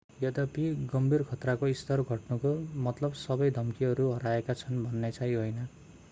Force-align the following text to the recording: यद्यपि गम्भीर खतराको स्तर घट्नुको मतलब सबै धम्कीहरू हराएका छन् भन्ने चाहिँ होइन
यद्यपि 0.21 0.63
गम्भीर 0.91 1.23
खतराको 1.25 1.67
स्तर 1.81 2.01
घट्नुको 2.15 2.53
मतलब 2.87 3.19
सबै 3.19 3.49
धम्कीहरू 3.57 4.09
हराएका 4.13 4.55
छन् 4.63 4.81
भन्ने 4.87 5.11
चाहिँ 5.11 5.35
होइन 5.35 5.61